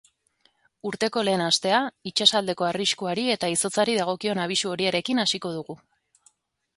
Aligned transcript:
Urteko 0.91 1.21
lehen 1.27 1.41
astea, 1.47 1.81
itsasaldeko 2.11 2.67
arriskuari 2.69 3.25
eta 3.35 3.49
izotzari 3.57 3.95
dagokion 3.99 4.41
abisu 4.47 4.71
horiarekin 4.73 5.23
hasiko 5.25 5.53
dugu. 5.59 5.77